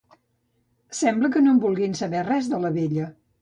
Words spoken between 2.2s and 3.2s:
res, de la vella.